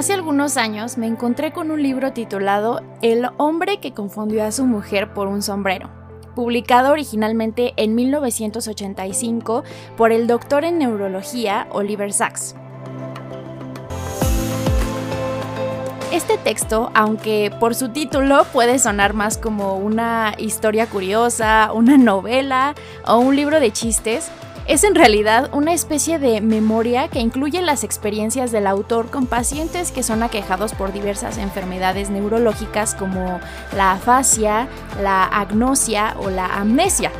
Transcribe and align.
Hace 0.00 0.14
algunos 0.14 0.56
años 0.56 0.96
me 0.96 1.06
encontré 1.06 1.52
con 1.52 1.70
un 1.70 1.82
libro 1.82 2.14
titulado 2.14 2.80
El 3.02 3.26
hombre 3.36 3.80
que 3.80 3.92
confundió 3.92 4.44
a 4.44 4.50
su 4.50 4.64
mujer 4.64 5.12
por 5.12 5.28
un 5.28 5.42
sombrero, 5.42 5.90
publicado 6.34 6.92
originalmente 6.92 7.74
en 7.76 7.94
1985 7.94 9.62
por 9.98 10.10
el 10.10 10.26
doctor 10.26 10.64
en 10.64 10.78
neurología 10.78 11.68
Oliver 11.72 12.14
Sacks. 12.14 12.54
Este 16.10 16.38
texto, 16.38 16.90
aunque 16.94 17.54
por 17.60 17.74
su 17.74 17.90
título 17.90 18.46
puede 18.54 18.78
sonar 18.78 19.12
más 19.12 19.36
como 19.36 19.76
una 19.76 20.32
historia 20.38 20.86
curiosa, 20.86 21.72
una 21.74 21.98
novela 21.98 22.74
o 23.06 23.18
un 23.18 23.36
libro 23.36 23.60
de 23.60 23.70
chistes, 23.70 24.30
es 24.70 24.84
en 24.84 24.94
realidad 24.94 25.50
una 25.52 25.72
especie 25.72 26.20
de 26.20 26.40
memoria 26.40 27.08
que 27.08 27.18
incluye 27.18 27.60
las 27.60 27.82
experiencias 27.82 28.52
del 28.52 28.68
autor 28.68 29.10
con 29.10 29.26
pacientes 29.26 29.90
que 29.90 30.04
son 30.04 30.22
aquejados 30.22 30.74
por 30.74 30.92
diversas 30.92 31.38
enfermedades 31.38 32.08
neurológicas 32.08 32.94
como 32.94 33.40
la 33.76 33.90
afasia, 33.90 34.68
la 35.02 35.24
agnosia 35.24 36.14
o 36.20 36.30
la 36.30 36.46
amnesia. 36.46 37.10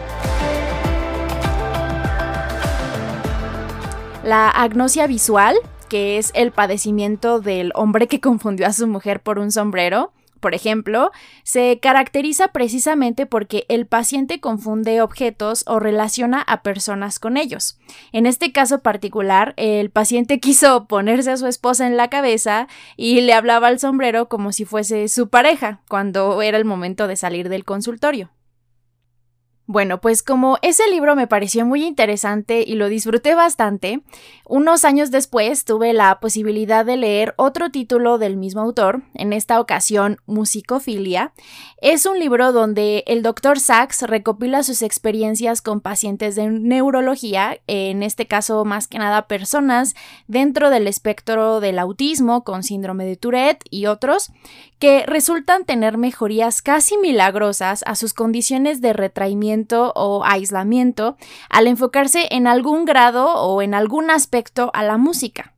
La 4.22 4.48
agnosia 4.48 5.08
visual, 5.08 5.56
que 5.88 6.18
es 6.18 6.30
el 6.34 6.52
padecimiento 6.52 7.40
del 7.40 7.72
hombre 7.74 8.06
que 8.06 8.20
confundió 8.20 8.68
a 8.68 8.72
su 8.72 8.86
mujer 8.86 9.18
por 9.18 9.40
un 9.40 9.50
sombrero, 9.50 10.12
por 10.40 10.54
ejemplo, 10.54 11.12
se 11.44 11.78
caracteriza 11.80 12.48
precisamente 12.48 13.26
porque 13.26 13.66
el 13.68 13.86
paciente 13.86 14.40
confunde 14.40 15.02
objetos 15.02 15.64
o 15.66 15.78
relaciona 15.78 16.40
a 16.42 16.62
personas 16.62 17.18
con 17.18 17.36
ellos. 17.36 17.78
En 18.12 18.26
este 18.26 18.52
caso 18.52 18.80
particular, 18.80 19.54
el 19.56 19.90
paciente 19.90 20.40
quiso 20.40 20.86
ponerse 20.86 21.30
a 21.30 21.36
su 21.36 21.46
esposa 21.46 21.86
en 21.86 21.96
la 21.96 22.08
cabeza 22.08 22.66
y 22.96 23.20
le 23.20 23.34
hablaba 23.34 23.68
al 23.68 23.78
sombrero 23.78 24.28
como 24.28 24.52
si 24.52 24.64
fuese 24.64 25.08
su 25.08 25.28
pareja, 25.28 25.82
cuando 25.88 26.42
era 26.42 26.58
el 26.58 26.64
momento 26.64 27.06
de 27.06 27.16
salir 27.16 27.48
del 27.48 27.64
consultorio. 27.64 28.30
Bueno, 29.72 30.00
pues 30.00 30.24
como 30.24 30.58
ese 30.62 30.90
libro 30.90 31.14
me 31.14 31.28
pareció 31.28 31.64
muy 31.64 31.84
interesante 31.84 32.64
y 32.66 32.74
lo 32.74 32.88
disfruté 32.88 33.36
bastante, 33.36 34.00
unos 34.44 34.84
años 34.84 35.12
después 35.12 35.64
tuve 35.64 35.92
la 35.92 36.18
posibilidad 36.18 36.84
de 36.84 36.96
leer 36.96 37.34
otro 37.36 37.70
título 37.70 38.18
del 38.18 38.36
mismo 38.36 38.62
autor, 38.62 39.02
en 39.14 39.32
esta 39.32 39.60
ocasión 39.60 40.16
Musicofilia. 40.26 41.32
Es 41.80 42.04
un 42.04 42.18
libro 42.18 42.50
donde 42.50 43.04
el 43.06 43.22
Dr. 43.22 43.60
Sachs 43.60 44.02
recopila 44.02 44.64
sus 44.64 44.82
experiencias 44.82 45.62
con 45.62 45.80
pacientes 45.80 46.34
de 46.34 46.48
neurología, 46.50 47.60
en 47.68 48.02
este 48.02 48.26
caso 48.26 48.64
más 48.64 48.88
que 48.88 48.98
nada 48.98 49.28
personas 49.28 49.94
dentro 50.26 50.70
del 50.70 50.88
espectro 50.88 51.60
del 51.60 51.78
autismo 51.78 52.42
con 52.42 52.64
síndrome 52.64 53.04
de 53.04 53.14
Tourette 53.14 53.62
y 53.70 53.86
otros, 53.86 54.32
que 54.80 55.06
resultan 55.06 55.64
tener 55.64 55.96
mejorías 55.96 56.60
casi 56.60 56.98
milagrosas 56.98 57.84
a 57.86 57.94
sus 57.94 58.14
condiciones 58.14 58.80
de 58.80 58.94
retraimiento 58.94 59.59
o 59.68 60.24
aislamiento 60.24 61.16
al 61.48 61.66
enfocarse 61.66 62.28
en 62.30 62.46
algún 62.46 62.84
grado 62.84 63.34
o 63.34 63.62
en 63.62 63.74
algún 63.74 64.10
aspecto 64.10 64.70
a 64.74 64.82
la 64.82 64.96
música. 64.96 65.54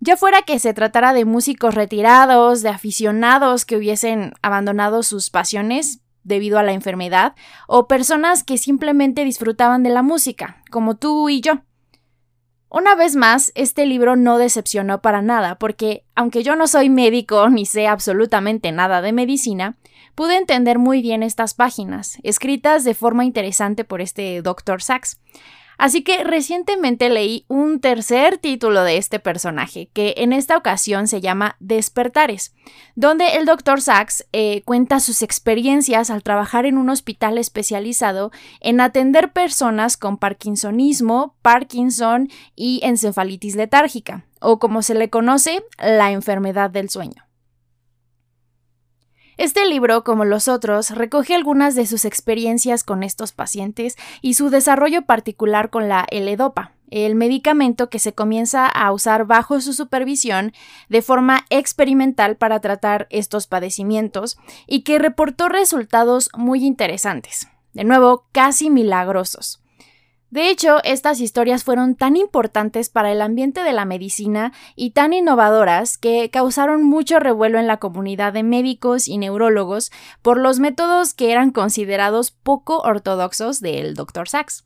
Ya 0.00 0.16
fuera 0.16 0.42
que 0.42 0.58
se 0.58 0.74
tratara 0.74 1.12
de 1.12 1.24
músicos 1.24 1.74
retirados, 1.74 2.62
de 2.62 2.68
aficionados 2.68 3.64
que 3.64 3.76
hubiesen 3.76 4.32
abandonado 4.42 5.02
sus 5.02 5.30
pasiones 5.30 6.00
debido 6.24 6.58
a 6.58 6.62
la 6.62 6.72
enfermedad, 6.72 7.34
o 7.68 7.86
personas 7.86 8.42
que 8.42 8.58
simplemente 8.58 9.24
disfrutaban 9.24 9.82
de 9.82 9.90
la 9.90 10.02
música, 10.02 10.62
como 10.70 10.96
tú 10.96 11.28
y 11.28 11.40
yo. 11.40 11.62
Una 12.70 12.96
vez 12.96 13.14
más, 13.14 13.52
este 13.54 13.86
libro 13.86 14.16
no 14.16 14.36
decepcionó 14.36 15.00
para 15.00 15.22
nada, 15.22 15.58
porque 15.58 16.04
aunque 16.16 16.42
yo 16.42 16.56
no 16.56 16.66
soy 16.66 16.90
médico 16.90 17.48
ni 17.48 17.66
sé 17.66 17.86
absolutamente 17.86 18.72
nada 18.72 19.00
de 19.00 19.12
medicina, 19.12 19.76
pude 20.14 20.36
entender 20.36 20.78
muy 20.78 21.02
bien 21.02 21.22
estas 21.22 21.54
páginas, 21.54 22.18
escritas 22.22 22.84
de 22.84 22.94
forma 22.94 23.24
interesante 23.24 23.84
por 23.84 24.00
este 24.00 24.42
Dr. 24.42 24.82
Sachs. 24.82 25.18
Así 25.76 26.02
que 26.02 26.22
recientemente 26.22 27.10
leí 27.10 27.44
un 27.48 27.80
tercer 27.80 28.38
título 28.38 28.84
de 28.84 28.96
este 28.96 29.18
personaje, 29.18 29.88
que 29.92 30.14
en 30.18 30.32
esta 30.32 30.56
ocasión 30.56 31.08
se 31.08 31.20
llama 31.20 31.56
Despertares, 31.58 32.54
donde 32.94 33.36
el 33.36 33.44
Dr. 33.44 33.80
Sachs 33.80 34.24
eh, 34.32 34.62
cuenta 34.64 35.00
sus 35.00 35.22
experiencias 35.22 36.10
al 36.10 36.22
trabajar 36.22 36.66
en 36.66 36.78
un 36.78 36.90
hospital 36.90 37.38
especializado 37.38 38.30
en 38.60 38.80
atender 38.80 39.32
personas 39.32 39.96
con 39.96 40.16
Parkinsonismo, 40.16 41.34
Parkinson 41.42 42.28
y 42.54 42.80
encefalitis 42.84 43.56
letárgica, 43.56 44.24
o 44.40 44.58
como 44.58 44.82
se 44.82 44.94
le 44.94 45.10
conoce, 45.10 45.64
la 45.78 46.12
enfermedad 46.12 46.70
del 46.70 46.88
sueño. 46.88 47.24
Este 49.36 49.66
libro, 49.66 50.04
como 50.04 50.24
los 50.24 50.46
otros, 50.46 50.90
recoge 50.90 51.34
algunas 51.34 51.74
de 51.74 51.86
sus 51.86 52.04
experiencias 52.04 52.84
con 52.84 53.02
estos 53.02 53.32
pacientes 53.32 53.96
y 54.22 54.34
su 54.34 54.48
desarrollo 54.48 55.02
particular 55.02 55.70
con 55.70 55.88
la 55.88 56.06
L-Dopa, 56.10 56.72
el 56.90 57.16
medicamento 57.16 57.90
que 57.90 57.98
se 57.98 58.14
comienza 58.14 58.68
a 58.68 58.92
usar 58.92 59.26
bajo 59.26 59.60
su 59.60 59.72
supervisión 59.72 60.52
de 60.88 61.02
forma 61.02 61.46
experimental 61.50 62.36
para 62.36 62.60
tratar 62.60 63.08
estos 63.10 63.48
padecimientos 63.48 64.38
y 64.68 64.82
que 64.82 65.00
reportó 65.00 65.48
resultados 65.48 66.30
muy 66.36 66.64
interesantes, 66.64 67.48
de 67.72 67.82
nuevo 67.82 68.26
casi 68.30 68.70
milagrosos. 68.70 69.63
De 70.34 70.50
hecho, 70.50 70.82
estas 70.82 71.20
historias 71.20 71.62
fueron 71.62 71.94
tan 71.94 72.16
importantes 72.16 72.88
para 72.88 73.12
el 73.12 73.22
ambiente 73.22 73.62
de 73.62 73.72
la 73.72 73.84
medicina 73.84 74.52
y 74.74 74.90
tan 74.90 75.12
innovadoras 75.12 75.96
que 75.96 76.28
causaron 76.28 76.82
mucho 76.82 77.20
revuelo 77.20 77.60
en 77.60 77.68
la 77.68 77.76
comunidad 77.76 78.32
de 78.32 78.42
médicos 78.42 79.06
y 79.06 79.16
neurólogos 79.16 79.92
por 80.22 80.40
los 80.40 80.58
métodos 80.58 81.14
que 81.14 81.30
eran 81.30 81.52
considerados 81.52 82.32
poco 82.32 82.80
ortodoxos 82.80 83.60
del 83.60 83.94
Dr. 83.94 84.28
Sachs. 84.28 84.64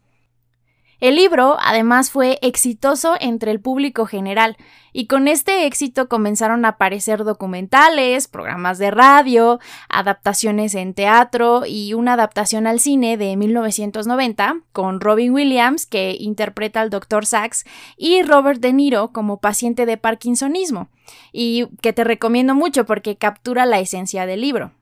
El 1.00 1.14
libro, 1.14 1.56
además, 1.60 2.10
fue 2.10 2.40
exitoso 2.42 3.14
entre 3.20 3.52
el 3.52 3.60
público 3.60 4.04
general, 4.04 4.56
y 4.92 5.06
con 5.06 5.28
este 5.28 5.66
éxito 5.66 6.08
comenzaron 6.08 6.64
a 6.64 6.70
aparecer 6.70 7.22
documentales, 7.22 8.26
programas 8.26 8.78
de 8.78 8.90
radio, 8.90 9.60
adaptaciones 9.88 10.74
en 10.74 10.94
teatro 10.94 11.62
y 11.66 11.94
una 11.94 12.14
adaptación 12.14 12.66
al 12.66 12.80
cine 12.80 13.16
de 13.16 13.36
1990 13.36 14.56
con 14.72 15.00
Robin 15.00 15.32
Williams, 15.32 15.86
que 15.86 16.16
interpreta 16.18 16.80
al 16.80 16.90
Dr. 16.90 17.26
Sachs, 17.26 17.64
y 17.96 18.22
Robert 18.22 18.60
De 18.60 18.72
Niro 18.72 19.12
como 19.12 19.40
paciente 19.40 19.86
de 19.86 19.98
Parkinsonismo, 19.98 20.88
y 21.32 21.68
que 21.80 21.92
te 21.92 22.02
recomiendo 22.02 22.56
mucho 22.56 22.86
porque 22.86 23.16
captura 23.16 23.66
la 23.66 23.78
esencia 23.78 24.26
del 24.26 24.40
libro. 24.40 24.72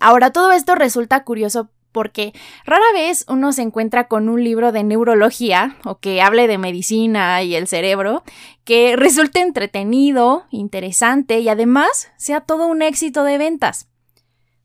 Ahora, 0.00 0.32
todo 0.32 0.52
esto 0.52 0.74
resulta 0.74 1.24
curioso 1.24 1.70
porque 1.92 2.32
rara 2.64 2.84
vez 2.92 3.24
uno 3.28 3.52
se 3.52 3.62
encuentra 3.62 4.08
con 4.08 4.28
un 4.28 4.42
libro 4.42 4.72
de 4.72 4.84
neurología 4.84 5.76
o 5.84 5.98
que 5.98 6.22
hable 6.22 6.46
de 6.46 6.58
medicina 6.58 7.42
y 7.42 7.54
el 7.54 7.66
cerebro 7.66 8.22
que 8.64 8.96
resulte 8.96 9.40
entretenido, 9.40 10.44
interesante 10.50 11.40
y 11.40 11.48
además 11.48 12.10
sea 12.16 12.40
todo 12.40 12.66
un 12.66 12.82
éxito 12.82 13.24
de 13.24 13.38
ventas. 13.38 13.88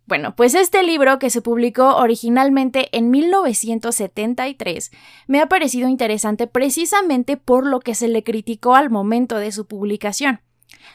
Bueno, 0.05 0.35
pues 0.35 0.53
este 0.53 0.83
libro 0.83 1.17
que 1.17 1.29
se 1.29 1.41
publicó 1.41 1.95
originalmente 1.95 2.89
en 2.91 3.09
1973 3.09 4.91
me 5.27 5.39
ha 5.39 5.47
parecido 5.47 5.87
interesante 5.87 6.45
precisamente 6.45 7.37
por 7.37 7.65
lo 7.65 7.79
que 7.79 7.95
se 7.95 8.09
le 8.09 8.23
criticó 8.23 8.75
al 8.75 8.89
momento 8.89 9.37
de 9.37 9.53
su 9.53 9.65
publicación, 9.65 10.41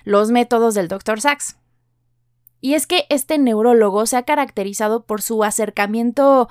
los 0.05 0.31
métodos 0.31 0.75
del 0.75 0.88
Dr. 0.88 1.22
Sachs. 1.22 1.56
Y 2.61 2.75
es 2.75 2.87
que 2.87 3.07
este 3.09 3.39
neurólogo 3.39 4.07
se 4.07 4.17
ha 4.17 4.23
caracterizado 4.23 5.05
por 5.05 5.23
su 5.23 5.45
acercamiento 5.45 6.49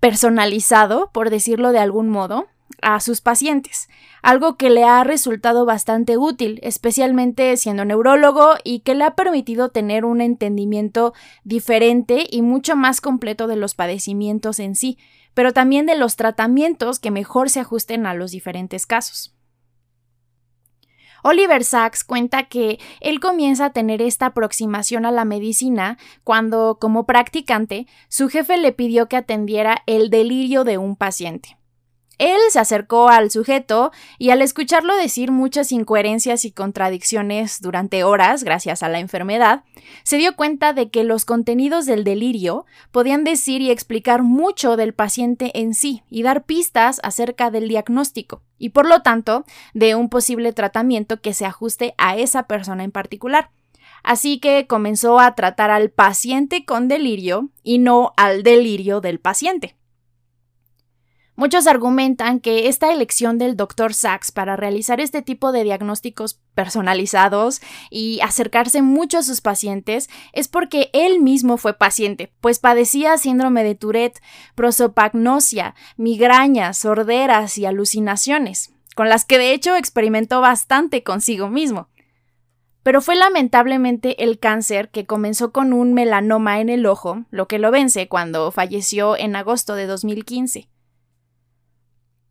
personalizado, 0.00 1.10
por 1.12 1.30
decirlo 1.30 1.72
de 1.72 1.78
algún 1.78 2.08
modo, 2.08 2.46
a 2.82 3.00
sus 3.00 3.20
pacientes, 3.20 3.88
algo 4.22 4.56
que 4.56 4.70
le 4.70 4.84
ha 4.84 5.04
resultado 5.04 5.64
bastante 5.64 6.16
útil, 6.16 6.60
especialmente 6.62 7.56
siendo 7.56 7.84
neurólogo 7.84 8.54
y 8.62 8.80
que 8.80 8.94
le 8.94 9.04
ha 9.04 9.14
permitido 9.14 9.70
tener 9.70 10.04
un 10.04 10.20
entendimiento 10.20 11.14
diferente 11.44 12.26
y 12.30 12.42
mucho 12.42 12.76
más 12.76 13.00
completo 13.00 13.46
de 13.46 13.56
los 13.56 13.74
padecimientos 13.74 14.58
en 14.60 14.74
sí, 14.74 14.98
pero 15.34 15.52
también 15.52 15.86
de 15.86 15.96
los 15.96 16.16
tratamientos 16.16 16.98
que 16.98 17.10
mejor 17.10 17.50
se 17.50 17.60
ajusten 17.60 18.06
a 18.06 18.14
los 18.14 18.30
diferentes 18.30 18.86
casos. 18.86 19.34
Oliver 21.26 21.64
Sacks 21.64 22.04
cuenta 22.04 22.42
que 22.44 22.78
él 23.00 23.18
comienza 23.18 23.64
a 23.64 23.72
tener 23.72 24.02
esta 24.02 24.26
aproximación 24.26 25.06
a 25.06 25.10
la 25.10 25.24
medicina 25.24 25.96
cuando, 26.22 26.76
como 26.78 27.06
practicante, 27.06 27.86
su 28.08 28.28
jefe 28.28 28.58
le 28.58 28.72
pidió 28.72 29.08
que 29.08 29.16
atendiera 29.16 29.82
el 29.86 30.10
delirio 30.10 30.64
de 30.64 30.76
un 30.76 30.96
paciente. 30.96 31.56
Él 32.18 32.38
se 32.50 32.58
acercó 32.58 33.08
al 33.08 33.30
sujeto 33.30 33.90
y 34.18 34.30
al 34.30 34.42
escucharlo 34.42 34.94
decir 34.96 35.30
muchas 35.30 35.72
incoherencias 35.72 36.44
y 36.44 36.52
contradicciones 36.52 37.60
durante 37.60 38.04
horas 38.04 38.44
gracias 38.44 38.82
a 38.82 38.88
la 38.88 39.00
enfermedad, 39.00 39.64
se 40.02 40.16
dio 40.16 40.36
cuenta 40.36 40.72
de 40.72 40.90
que 40.90 41.04
los 41.04 41.24
contenidos 41.24 41.86
del 41.86 42.04
delirio 42.04 42.66
podían 42.90 43.24
decir 43.24 43.60
y 43.60 43.70
explicar 43.70 44.22
mucho 44.22 44.76
del 44.76 44.94
paciente 44.94 45.50
en 45.58 45.74
sí 45.74 46.02
y 46.08 46.22
dar 46.22 46.44
pistas 46.44 47.00
acerca 47.02 47.50
del 47.50 47.68
diagnóstico 47.68 48.42
y 48.58 48.70
por 48.70 48.86
lo 48.86 49.02
tanto 49.02 49.44
de 49.74 49.94
un 49.94 50.08
posible 50.08 50.52
tratamiento 50.52 51.20
que 51.20 51.34
se 51.34 51.46
ajuste 51.46 51.94
a 51.98 52.16
esa 52.16 52.44
persona 52.44 52.84
en 52.84 52.92
particular. 52.92 53.50
Así 54.02 54.38
que 54.38 54.66
comenzó 54.66 55.18
a 55.18 55.34
tratar 55.34 55.70
al 55.70 55.90
paciente 55.90 56.64
con 56.64 56.88
delirio 56.88 57.48
y 57.62 57.78
no 57.78 58.12
al 58.16 58.42
delirio 58.42 59.00
del 59.00 59.18
paciente. 59.18 59.76
Muchos 61.36 61.66
argumentan 61.66 62.38
que 62.38 62.68
esta 62.68 62.92
elección 62.92 63.38
del 63.38 63.56
Dr. 63.56 63.92
Sachs 63.92 64.30
para 64.30 64.54
realizar 64.54 65.00
este 65.00 65.20
tipo 65.20 65.50
de 65.50 65.64
diagnósticos 65.64 66.40
personalizados 66.54 67.60
y 67.90 68.20
acercarse 68.20 68.82
mucho 68.82 69.18
a 69.18 69.22
sus 69.24 69.40
pacientes 69.40 70.08
es 70.32 70.46
porque 70.46 70.90
él 70.92 71.18
mismo 71.20 71.56
fue 71.56 71.74
paciente, 71.74 72.32
pues 72.40 72.60
padecía 72.60 73.18
síndrome 73.18 73.64
de 73.64 73.74
Tourette, 73.74 74.20
prosopagnosia, 74.54 75.74
migrañas, 75.96 76.78
sorderas 76.78 77.58
y 77.58 77.66
alucinaciones, 77.66 78.72
con 78.94 79.08
las 79.08 79.24
que 79.24 79.38
de 79.38 79.54
hecho 79.54 79.74
experimentó 79.74 80.40
bastante 80.40 81.02
consigo 81.02 81.48
mismo. 81.48 81.88
Pero 82.84 83.00
fue 83.00 83.16
lamentablemente 83.16 84.22
el 84.22 84.38
cáncer 84.38 84.88
que 84.90 85.04
comenzó 85.04 85.50
con 85.50 85.72
un 85.72 85.94
melanoma 85.94 86.60
en 86.60 86.68
el 86.68 86.86
ojo, 86.86 87.24
lo 87.30 87.48
que 87.48 87.58
lo 87.58 87.72
vence 87.72 88.06
cuando 88.06 88.52
falleció 88.52 89.16
en 89.16 89.34
agosto 89.34 89.74
de 89.74 89.86
2015. 89.86 90.68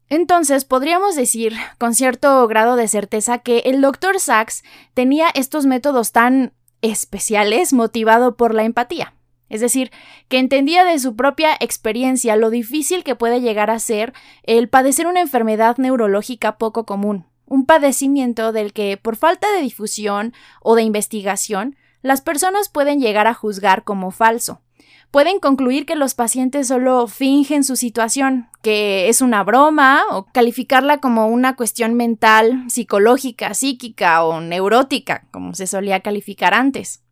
Entonces, 0.09 0.65
podríamos 0.65 1.15
decir 1.15 1.53
con 1.77 1.95
cierto 1.95 2.47
grado 2.47 2.75
de 2.75 2.87
certeza 2.87 3.39
que 3.39 3.59
el 3.59 3.81
Dr. 3.81 4.19
Sachs 4.19 4.63
tenía 4.93 5.29
estos 5.33 5.65
métodos 5.65 6.11
tan 6.11 6.53
especiales 6.81 7.73
motivado 7.73 8.35
por 8.35 8.53
la 8.53 8.63
empatía. 8.63 9.13
Es 9.49 9.61
decir, 9.61 9.91
que 10.29 10.39
entendía 10.39 10.83
de 10.83 10.97
su 10.97 11.15
propia 11.15 11.55
experiencia 11.59 12.35
lo 12.35 12.49
difícil 12.49 13.03
que 13.03 13.15
puede 13.15 13.39
llegar 13.39 13.69
a 13.69 13.79
ser 13.79 14.13
el 14.43 14.67
padecer 14.67 15.05
una 15.05 15.21
enfermedad 15.21 15.77
neurológica 15.77 16.57
poco 16.57 16.85
común, 16.85 17.27
un 17.45 17.65
padecimiento 17.65 18.51
del 18.51 18.73
que, 18.73 18.97
por 18.97 19.15
falta 19.15 19.51
de 19.51 19.61
difusión 19.61 20.33
o 20.61 20.75
de 20.75 20.81
investigación, 20.81 21.75
las 22.01 22.21
personas 22.21 22.67
pueden 22.67 22.99
llegar 22.99 23.27
a 23.27 23.35
juzgar 23.35 23.83
como 23.83 24.09
falso 24.09 24.62
pueden 25.11 25.39
concluir 25.39 25.85
que 25.85 25.95
los 25.95 26.15
pacientes 26.15 26.67
solo 26.67 27.07
fingen 27.07 27.63
su 27.63 27.75
situación, 27.75 28.49
que 28.63 29.09
es 29.09 29.21
una 29.21 29.43
broma, 29.43 30.01
o 30.09 30.25
calificarla 30.25 30.99
como 30.99 31.27
una 31.27 31.55
cuestión 31.55 31.93
mental, 31.93 32.63
psicológica, 32.67 33.53
psíquica 33.53 34.23
o 34.23 34.41
neurótica, 34.41 35.27
como 35.31 35.53
se 35.53 35.67
solía 35.67 35.99
calificar 35.99 36.53
antes. 36.55 37.02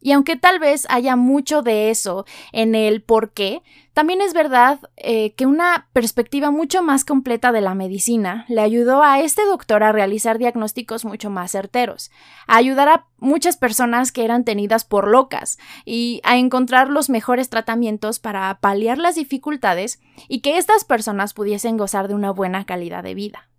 Y 0.00 0.12
aunque 0.12 0.36
tal 0.36 0.58
vez 0.58 0.86
haya 0.88 1.16
mucho 1.16 1.62
de 1.62 1.90
eso 1.90 2.24
en 2.52 2.74
el 2.74 3.02
por 3.02 3.32
qué, 3.32 3.62
también 3.92 4.22
es 4.22 4.32
verdad 4.32 4.80
eh, 4.96 5.34
que 5.34 5.46
una 5.46 5.88
perspectiva 5.92 6.50
mucho 6.50 6.82
más 6.82 7.04
completa 7.04 7.52
de 7.52 7.60
la 7.60 7.74
medicina 7.74 8.46
le 8.48 8.60
ayudó 8.60 9.02
a 9.02 9.20
este 9.20 9.44
doctor 9.44 9.82
a 9.82 9.92
realizar 9.92 10.38
diagnósticos 10.38 11.04
mucho 11.04 11.28
más 11.28 11.52
certeros, 11.52 12.10
a 12.46 12.56
ayudar 12.56 12.88
a 12.88 13.06
muchas 13.18 13.56
personas 13.56 14.12
que 14.12 14.24
eran 14.24 14.44
tenidas 14.44 14.84
por 14.84 15.08
locas 15.08 15.58
y 15.84 16.20
a 16.24 16.38
encontrar 16.38 16.88
los 16.88 17.10
mejores 17.10 17.50
tratamientos 17.50 18.20
para 18.20 18.58
paliar 18.60 18.96
las 18.96 19.16
dificultades 19.16 20.00
y 20.28 20.40
que 20.40 20.56
estas 20.56 20.84
personas 20.84 21.34
pudiesen 21.34 21.76
gozar 21.76 22.08
de 22.08 22.14
una 22.14 22.30
buena 22.30 22.64
calidad 22.64 23.02
de 23.02 23.14
vida. 23.14 23.50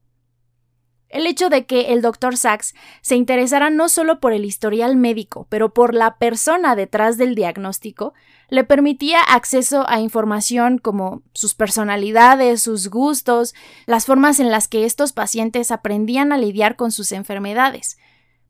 El 1.11 1.27
hecho 1.27 1.49
de 1.49 1.65
que 1.65 1.91
el 1.91 2.01
Dr. 2.01 2.37
Sachs 2.37 2.73
se 3.01 3.17
interesara 3.17 3.69
no 3.69 3.89
solo 3.89 4.21
por 4.21 4.31
el 4.31 4.45
historial 4.45 4.95
médico, 4.95 5.45
pero 5.49 5.73
por 5.73 5.93
la 5.93 6.15
persona 6.15 6.75
detrás 6.75 7.17
del 7.17 7.35
diagnóstico, 7.35 8.13
le 8.47 8.63
permitía 8.63 9.21
acceso 9.21 9.85
a 9.89 9.99
información 9.99 10.77
como 10.77 11.21
sus 11.33 11.53
personalidades, 11.53 12.61
sus 12.61 12.89
gustos, 12.89 13.53
las 13.85 14.05
formas 14.05 14.39
en 14.39 14.51
las 14.51 14.69
que 14.69 14.85
estos 14.85 15.11
pacientes 15.11 15.71
aprendían 15.71 16.31
a 16.31 16.37
lidiar 16.37 16.77
con 16.77 16.91
sus 16.91 17.11
enfermedades. 17.11 17.97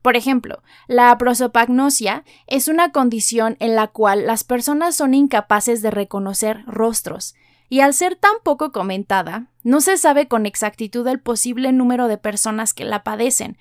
Por 0.03 0.15
ejemplo, 0.15 0.61
la 0.87 1.15
prosopagnosia 1.17 2.23
es 2.47 2.67
una 2.67 2.91
condición 2.91 3.57
en 3.59 3.75
la 3.75 3.87
cual 3.87 4.27
las 4.27 4.43
personas 4.43 4.95
son 4.95 5.13
incapaces 5.13 5.81
de 5.81 5.91
reconocer 5.91 6.63
rostros, 6.65 7.35
y 7.71 7.79
al 7.79 7.93
ser 7.93 8.17
tan 8.17 8.33
poco 8.43 8.73
comentada, 8.73 9.45
no 9.63 9.79
se 9.79 9.95
sabe 9.95 10.27
con 10.27 10.45
exactitud 10.45 11.07
el 11.07 11.21
posible 11.21 11.71
número 11.71 12.09
de 12.09 12.17
personas 12.17 12.73
que 12.73 12.83
la 12.83 13.01
padecen. 13.01 13.57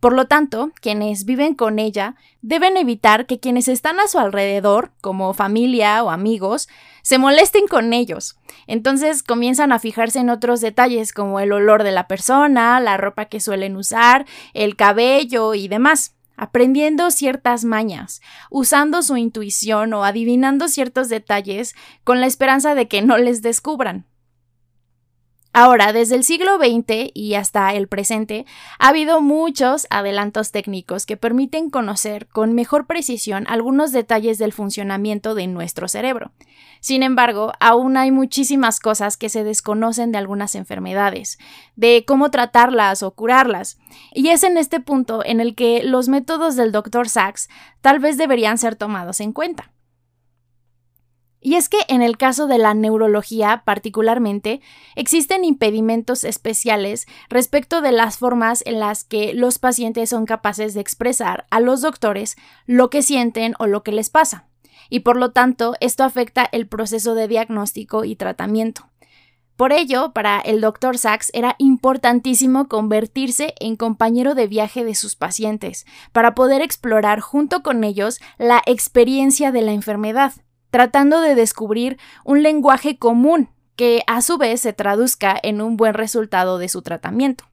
Por 0.00 0.12
lo 0.12 0.26
tanto, 0.26 0.70
quienes 0.82 1.24
viven 1.24 1.54
con 1.54 1.78
ella 1.78 2.14
deben 2.42 2.76
evitar 2.76 3.24
que 3.24 3.40
quienes 3.40 3.68
están 3.68 4.00
a 4.00 4.06
su 4.06 4.18
alrededor, 4.18 4.92
como 5.00 5.32
familia 5.32 6.04
o 6.04 6.10
amigos, 6.10 6.68
se 7.00 7.16
molesten 7.16 7.66
con 7.66 7.94
ellos. 7.94 8.36
Entonces 8.66 9.22
comienzan 9.22 9.72
a 9.72 9.78
fijarse 9.78 10.18
en 10.18 10.28
otros 10.28 10.60
detalles 10.60 11.14
como 11.14 11.40
el 11.40 11.50
olor 11.50 11.84
de 11.84 11.92
la 11.92 12.06
persona, 12.06 12.78
la 12.80 12.98
ropa 12.98 13.24
que 13.24 13.40
suelen 13.40 13.76
usar, 13.76 14.26
el 14.52 14.76
cabello 14.76 15.54
y 15.54 15.68
demás 15.68 16.14
aprendiendo 16.36 17.10
ciertas 17.10 17.64
mañas, 17.64 18.20
usando 18.50 19.02
su 19.02 19.16
intuición 19.16 19.92
o 19.94 20.04
adivinando 20.04 20.68
ciertos 20.68 21.08
detalles 21.08 21.74
con 22.04 22.20
la 22.20 22.26
esperanza 22.26 22.74
de 22.74 22.88
que 22.88 23.02
no 23.02 23.18
les 23.18 23.42
descubran. 23.42 24.06
Ahora, 25.56 25.92
desde 25.92 26.16
el 26.16 26.24
siglo 26.24 26.56
XX 26.58 27.12
y 27.14 27.34
hasta 27.34 27.72
el 27.74 27.86
presente, 27.86 28.44
ha 28.80 28.88
habido 28.88 29.20
muchos 29.20 29.86
adelantos 29.88 30.50
técnicos 30.50 31.06
que 31.06 31.16
permiten 31.16 31.70
conocer 31.70 32.26
con 32.26 32.54
mejor 32.54 32.88
precisión 32.88 33.46
algunos 33.48 33.92
detalles 33.92 34.38
del 34.38 34.52
funcionamiento 34.52 35.36
de 35.36 35.46
nuestro 35.46 35.86
cerebro. 35.86 36.32
Sin 36.80 37.04
embargo, 37.04 37.52
aún 37.60 37.96
hay 37.96 38.10
muchísimas 38.10 38.80
cosas 38.80 39.16
que 39.16 39.28
se 39.28 39.44
desconocen 39.44 40.10
de 40.10 40.18
algunas 40.18 40.56
enfermedades, 40.56 41.38
de 41.76 42.04
cómo 42.04 42.32
tratarlas 42.32 43.04
o 43.04 43.12
curarlas, 43.12 43.78
y 44.12 44.30
es 44.30 44.42
en 44.42 44.56
este 44.56 44.80
punto 44.80 45.24
en 45.24 45.40
el 45.40 45.54
que 45.54 45.84
los 45.84 46.08
métodos 46.08 46.56
del 46.56 46.72
Dr. 46.72 47.08
Sachs 47.08 47.48
tal 47.80 48.00
vez 48.00 48.18
deberían 48.18 48.58
ser 48.58 48.74
tomados 48.74 49.20
en 49.20 49.32
cuenta. 49.32 49.73
Y 51.46 51.56
es 51.56 51.68
que 51.68 51.76
en 51.88 52.00
el 52.00 52.16
caso 52.16 52.46
de 52.46 52.56
la 52.56 52.72
neurología 52.72 53.64
particularmente, 53.66 54.62
existen 54.96 55.44
impedimentos 55.44 56.24
especiales 56.24 57.04
respecto 57.28 57.82
de 57.82 57.92
las 57.92 58.16
formas 58.16 58.62
en 58.64 58.80
las 58.80 59.04
que 59.04 59.34
los 59.34 59.58
pacientes 59.58 60.08
son 60.08 60.24
capaces 60.24 60.72
de 60.72 60.80
expresar 60.80 61.44
a 61.50 61.60
los 61.60 61.82
doctores 61.82 62.36
lo 62.64 62.88
que 62.88 63.02
sienten 63.02 63.56
o 63.58 63.66
lo 63.66 63.82
que 63.82 63.92
les 63.92 64.08
pasa. 64.08 64.48
Y 64.88 65.00
por 65.00 65.18
lo 65.18 65.32
tanto, 65.32 65.74
esto 65.80 66.02
afecta 66.02 66.48
el 66.50 66.66
proceso 66.66 67.14
de 67.14 67.28
diagnóstico 67.28 68.06
y 68.06 68.16
tratamiento. 68.16 68.88
Por 69.54 69.74
ello, 69.74 70.12
para 70.14 70.40
el 70.40 70.62
Dr. 70.62 70.96
Sachs 70.96 71.30
era 71.34 71.56
importantísimo 71.58 72.68
convertirse 72.68 73.52
en 73.60 73.76
compañero 73.76 74.34
de 74.34 74.46
viaje 74.46 74.82
de 74.82 74.94
sus 74.94 75.14
pacientes, 75.14 75.84
para 76.12 76.34
poder 76.34 76.62
explorar 76.62 77.20
junto 77.20 77.62
con 77.62 77.84
ellos 77.84 78.18
la 78.38 78.62
experiencia 78.64 79.52
de 79.52 79.60
la 79.60 79.72
enfermedad 79.72 80.32
tratando 80.74 81.20
de 81.20 81.36
descubrir 81.36 81.98
un 82.24 82.42
lenguaje 82.42 82.98
común 82.98 83.48
que 83.76 84.02
a 84.08 84.20
su 84.22 84.38
vez 84.38 84.60
se 84.60 84.72
traduzca 84.72 85.38
en 85.40 85.60
un 85.60 85.76
buen 85.76 85.94
resultado 85.94 86.58
de 86.58 86.68
su 86.68 86.82
tratamiento. 86.82 87.44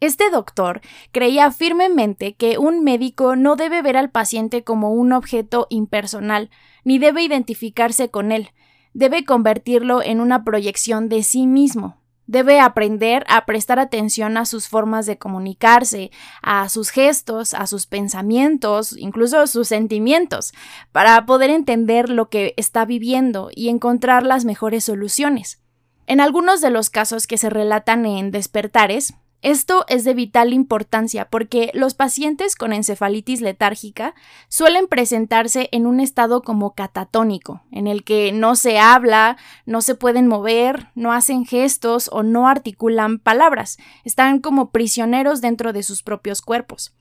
Este 0.00 0.28
doctor 0.28 0.80
creía 1.12 1.52
firmemente 1.52 2.34
que 2.34 2.58
un 2.58 2.82
médico 2.82 3.36
no 3.36 3.54
debe 3.54 3.82
ver 3.82 3.96
al 3.96 4.10
paciente 4.10 4.64
como 4.64 4.90
un 4.90 5.12
objeto 5.12 5.68
impersonal, 5.70 6.50
ni 6.82 6.98
debe 6.98 7.22
identificarse 7.22 8.10
con 8.10 8.32
él, 8.32 8.50
debe 8.94 9.24
convertirlo 9.24 10.02
en 10.02 10.20
una 10.20 10.42
proyección 10.42 11.08
de 11.08 11.22
sí 11.22 11.46
mismo, 11.46 12.02
Debe 12.28 12.60
aprender 12.60 13.24
a 13.26 13.46
prestar 13.46 13.78
atención 13.78 14.36
a 14.36 14.44
sus 14.44 14.68
formas 14.68 15.06
de 15.06 15.16
comunicarse, 15.16 16.10
a 16.42 16.68
sus 16.68 16.90
gestos, 16.90 17.54
a 17.54 17.66
sus 17.66 17.86
pensamientos, 17.86 18.94
incluso 18.98 19.40
a 19.40 19.46
sus 19.46 19.66
sentimientos, 19.66 20.52
para 20.92 21.24
poder 21.24 21.48
entender 21.48 22.10
lo 22.10 22.28
que 22.28 22.52
está 22.58 22.84
viviendo 22.84 23.48
y 23.54 23.70
encontrar 23.70 24.26
las 24.26 24.44
mejores 24.44 24.84
soluciones. 24.84 25.62
En 26.06 26.20
algunos 26.20 26.60
de 26.60 26.68
los 26.68 26.90
casos 26.90 27.26
que 27.26 27.38
se 27.38 27.48
relatan 27.48 28.04
en 28.04 28.30
Despertares, 28.30 29.14
esto 29.40 29.84
es 29.88 30.02
de 30.02 30.14
vital 30.14 30.52
importancia 30.52 31.28
porque 31.30 31.70
los 31.72 31.94
pacientes 31.94 32.56
con 32.56 32.72
encefalitis 32.72 33.40
letárgica 33.40 34.14
suelen 34.48 34.88
presentarse 34.88 35.68
en 35.70 35.86
un 35.86 36.00
estado 36.00 36.42
como 36.42 36.74
catatónico, 36.74 37.62
en 37.70 37.86
el 37.86 38.02
que 38.02 38.32
no 38.32 38.56
se 38.56 38.80
habla, 38.80 39.36
no 39.64 39.80
se 39.80 39.94
pueden 39.94 40.26
mover, 40.26 40.88
no 40.96 41.12
hacen 41.12 41.44
gestos 41.44 42.10
o 42.12 42.24
no 42.24 42.48
articulan 42.48 43.20
palabras, 43.20 43.78
están 44.04 44.40
como 44.40 44.70
prisioneros 44.70 45.40
dentro 45.40 45.72
de 45.72 45.84
sus 45.84 46.02
propios 46.02 46.42
cuerpos. 46.42 46.96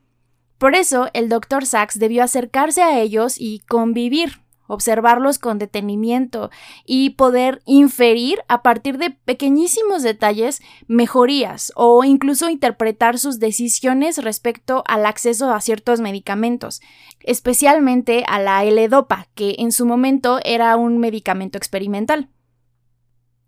Por 0.59 0.75
eso, 0.75 1.09
el 1.13 1.29
Dr. 1.29 1.65
Sachs 1.65 1.99
debió 1.99 2.23
acercarse 2.23 2.81
a 2.81 2.99
ellos 2.99 3.35
y 3.39 3.59
convivir, 3.67 4.41
observarlos 4.67 5.39
con 5.39 5.57
detenimiento 5.57 6.49
y 6.85 7.11
poder 7.11 7.61
inferir 7.65 8.39
a 8.47 8.61
partir 8.61 8.97
de 8.97 9.11
pequeñísimos 9.11 10.03
detalles 10.03 10.61
mejorías 10.87 11.71
o 11.75 12.03
incluso 12.03 12.49
interpretar 12.49 13.17
sus 13.17 13.39
decisiones 13.39 14.17
respecto 14.17 14.83
al 14.87 15.05
acceso 15.05 15.53
a 15.53 15.61
ciertos 15.61 15.99
medicamentos, 15.99 16.81
especialmente 17.21 18.23
a 18.27 18.39
la 18.39 18.63
L-Dopa, 18.63 19.27
que 19.35 19.55
en 19.59 19.71
su 19.71 19.85
momento 19.85 20.39
era 20.43 20.75
un 20.75 20.99
medicamento 20.99 21.57
experimental. 21.57 22.29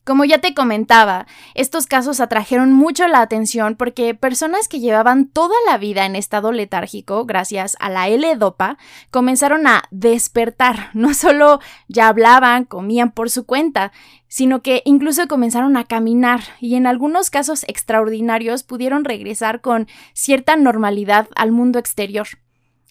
Como 0.10 0.26
ya 0.26 0.40
te 0.40 0.56
comentaba, 0.56 1.28
estos 1.54 1.86
casos 1.86 2.20
atrajeron 2.20 2.74
mucho 2.74 3.08
la 3.08 3.22
atención 3.22 3.76
porque 3.76 4.16
personas 4.16 4.68
que 4.68 4.80
llevaban 4.80 5.28
toda 5.28 5.54
la 5.68 5.78
vida 5.78 6.08
en 6.08 6.16
estado 6.16 6.52
letárgico 6.52 7.26
gracias 7.26 7.78
a 7.80 7.92
la 7.92 8.08
L-Dopa 8.08 8.80
comenzaron 9.12 9.68
a 9.68 9.84
despertar. 9.92 10.90
No 11.00 11.14
solo 11.14 11.60
ya 11.88 12.08
hablaban, 12.08 12.66
comían 12.66 13.12
por 13.12 13.30
su 13.30 13.46
cuenta, 13.46 13.92
sino 14.28 14.64
que 14.64 14.82
incluso 14.84 15.28
comenzaron 15.28 15.78
a 15.78 15.84
caminar 15.84 16.42
y 16.60 16.74
en 16.74 16.88
algunos 16.88 17.30
casos 17.30 17.64
extraordinarios 17.68 18.64
pudieron 18.64 19.06
regresar 19.06 19.62
con 19.62 19.88
cierta 20.14 20.56
normalidad 20.56 21.28
al 21.36 21.52
mundo 21.52 21.78
exterior. 21.78 22.28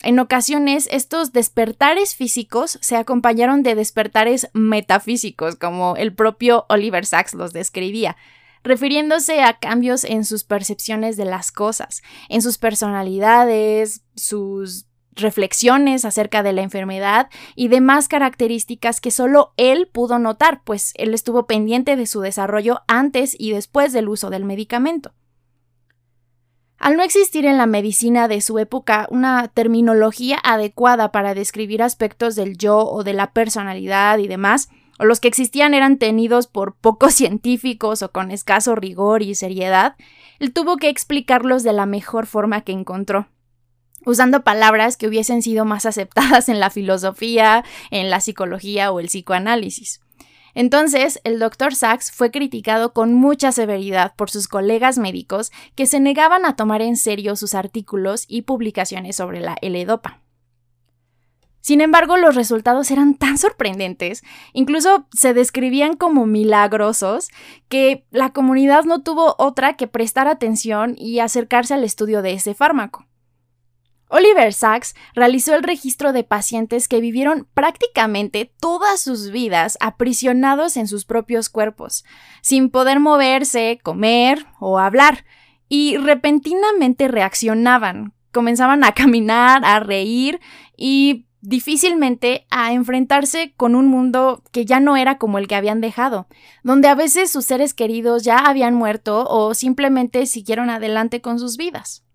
En 0.02 0.20
ocasiones, 0.20 0.88
estos 0.92 1.32
despertares 1.32 2.14
físicos 2.14 2.78
se 2.80 2.96
acompañaron 2.96 3.64
de 3.64 3.74
despertares 3.74 4.48
metafísicos, 4.52 5.56
como 5.56 5.96
el 5.96 6.14
propio 6.14 6.66
Oliver 6.68 7.04
Sacks 7.04 7.34
los 7.34 7.52
describía, 7.52 8.16
refiriéndose 8.62 9.42
a 9.42 9.58
cambios 9.58 10.04
en 10.04 10.24
sus 10.24 10.44
percepciones 10.44 11.16
de 11.16 11.24
las 11.24 11.50
cosas, 11.50 12.02
en 12.28 12.42
sus 12.42 12.58
personalidades, 12.58 14.02
sus 14.14 14.86
reflexiones 15.16 16.04
acerca 16.04 16.44
de 16.44 16.52
la 16.52 16.62
enfermedad 16.62 17.28
y 17.56 17.66
demás 17.66 18.06
características 18.06 19.00
que 19.00 19.10
solo 19.10 19.52
él 19.56 19.88
pudo 19.92 20.20
notar, 20.20 20.62
pues 20.62 20.92
él 20.94 21.12
estuvo 21.12 21.46
pendiente 21.46 21.96
de 21.96 22.06
su 22.06 22.20
desarrollo 22.20 22.82
antes 22.86 23.34
y 23.36 23.50
después 23.50 23.92
del 23.92 24.08
uso 24.08 24.30
del 24.30 24.44
medicamento. 24.44 25.12
Al 26.78 26.96
no 26.96 27.02
existir 27.02 27.44
en 27.44 27.58
la 27.58 27.66
medicina 27.66 28.28
de 28.28 28.40
su 28.40 28.58
época 28.58 29.08
una 29.10 29.48
terminología 29.48 30.38
adecuada 30.42 31.10
para 31.10 31.34
describir 31.34 31.82
aspectos 31.82 32.36
del 32.36 32.56
yo 32.56 32.78
o 32.78 33.02
de 33.02 33.14
la 33.14 33.32
personalidad 33.32 34.18
y 34.18 34.28
demás, 34.28 34.68
o 34.98 35.04
los 35.04 35.20
que 35.20 35.28
existían 35.28 35.74
eran 35.74 35.98
tenidos 35.98 36.46
por 36.46 36.76
pocos 36.76 37.14
científicos 37.16 38.02
o 38.02 38.12
con 38.12 38.30
escaso 38.30 38.74
rigor 38.74 39.22
y 39.22 39.34
seriedad, 39.34 39.96
él 40.38 40.52
tuvo 40.52 40.76
que 40.76 40.88
explicarlos 40.88 41.64
de 41.64 41.72
la 41.72 41.86
mejor 41.86 42.26
forma 42.26 42.60
que 42.60 42.72
encontró 42.72 43.28
usando 44.04 44.42
palabras 44.42 44.96
que 44.96 45.06
hubiesen 45.06 45.42
sido 45.42 45.64
más 45.64 45.86
aceptadas 45.86 46.48
en 46.48 46.60
la 46.60 46.70
filosofía, 46.70 47.64
en 47.90 48.10
la 48.10 48.20
psicología 48.20 48.90
o 48.92 49.00
el 49.00 49.06
psicoanálisis. 49.06 50.00
Entonces, 50.54 51.20
el 51.24 51.38
Dr. 51.38 51.74
Sachs 51.74 52.10
fue 52.10 52.30
criticado 52.30 52.92
con 52.92 53.14
mucha 53.14 53.52
severidad 53.52 54.14
por 54.16 54.30
sus 54.30 54.48
colegas 54.48 54.98
médicos 54.98 55.52
que 55.74 55.86
se 55.86 56.00
negaban 56.00 56.44
a 56.44 56.56
tomar 56.56 56.82
en 56.82 56.96
serio 56.96 57.36
sus 57.36 57.54
artículos 57.54 58.24
y 58.28 58.42
publicaciones 58.42 59.16
sobre 59.16 59.40
la 59.40 59.56
L-Dopa. 59.60 60.20
Sin 61.60 61.80
embargo, 61.80 62.16
los 62.16 62.34
resultados 62.34 62.90
eran 62.90 63.14
tan 63.14 63.36
sorprendentes, 63.36 64.22
incluso 64.52 65.06
se 65.12 65.34
describían 65.34 65.96
como 65.96 66.24
milagrosos, 66.24 67.28
que 67.68 68.06
la 68.10 68.32
comunidad 68.32 68.84
no 68.84 69.02
tuvo 69.02 69.34
otra 69.38 69.76
que 69.76 69.86
prestar 69.86 70.28
atención 70.28 70.94
y 70.96 71.18
acercarse 71.18 71.74
al 71.74 71.84
estudio 71.84 72.22
de 72.22 72.32
ese 72.32 72.54
fármaco. 72.54 73.07
Oliver 74.08 74.52
Sacks 74.52 74.94
realizó 75.14 75.54
el 75.54 75.62
registro 75.62 76.12
de 76.12 76.24
pacientes 76.24 76.88
que 76.88 77.00
vivieron 77.00 77.46
prácticamente 77.54 78.52
todas 78.60 79.00
sus 79.00 79.30
vidas 79.30 79.76
aprisionados 79.80 80.76
en 80.76 80.88
sus 80.88 81.04
propios 81.04 81.48
cuerpos, 81.50 82.04
sin 82.40 82.70
poder 82.70 83.00
moverse, 83.00 83.78
comer 83.82 84.46
o 84.60 84.78
hablar, 84.78 85.24
y 85.68 85.98
repentinamente 85.98 87.08
reaccionaban, 87.08 88.14
comenzaban 88.32 88.84
a 88.84 88.92
caminar, 88.92 89.64
a 89.64 89.80
reír 89.80 90.40
y 90.76 91.26
difícilmente 91.40 92.46
a 92.50 92.72
enfrentarse 92.72 93.52
con 93.56 93.74
un 93.74 93.86
mundo 93.86 94.42
que 94.50 94.64
ya 94.64 94.80
no 94.80 94.96
era 94.96 95.18
como 95.18 95.38
el 95.38 95.46
que 95.46 95.54
habían 95.54 95.80
dejado, 95.80 96.26
donde 96.64 96.88
a 96.88 96.94
veces 96.94 97.30
sus 97.30 97.44
seres 97.44 97.74
queridos 97.74 98.24
ya 98.24 98.38
habían 98.38 98.74
muerto 98.74 99.24
o 99.28 99.54
simplemente 99.54 100.26
siguieron 100.26 100.70
adelante 100.70 101.20
con 101.20 101.38
sus 101.38 101.56
vidas. 101.56 102.07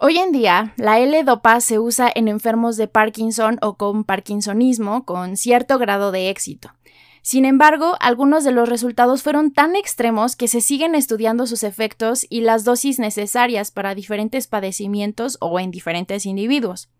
Hoy 0.00 0.16
en 0.18 0.30
día, 0.30 0.74
la 0.76 1.00
L-Dopa 1.00 1.60
se 1.60 1.80
usa 1.80 2.08
en 2.14 2.28
enfermos 2.28 2.76
de 2.76 2.86
Parkinson 2.86 3.58
o 3.60 3.76
con 3.76 4.04
parkinsonismo 4.04 5.04
con 5.04 5.36
cierto 5.36 5.76
grado 5.76 6.12
de 6.12 6.30
éxito. 6.30 6.70
Sin 7.20 7.44
embargo, 7.44 7.96
algunos 7.98 8.44
de 8.44 8.52
los 8.52 8.68
resultados 8.68 9.24
fueron 9.24 9.52
tan 9.52 9.74
extremos 9.74 10.36
que 10.36 10.46
se 10.46 10.60
siguen 10.60 10.94
estudiando 10.94 11.48
sus 11.48 11.64
efectos 11.64 12.24
y 12.30 12.42
las 12.42 12.62
dosis 12.62 13.00
necesarias 13.00 13.72
para 13.72 13.96
diferentes 13.96 14.46
padecimientos 14.46 15.36
o 15.40 15.58
en 15.58 15.72
diferentes 15.72 16.26
individuos. 16.26 16.90